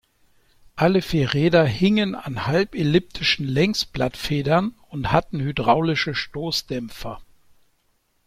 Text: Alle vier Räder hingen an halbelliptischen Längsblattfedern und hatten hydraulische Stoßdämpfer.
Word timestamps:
Alle 0.75 1.03
vier 1.03 1.35
Räder 1.35 1.63
hingen 1.63 2.15
an 2.15 2.47
halbelliptischen 2.47 3.45
Längsblattfedern 3.47 4.73
und 4.89 5.11
hatten 5.11 5.39
hydraulische 5.39 6.15
Stoßdämpfer. 6.15 7.21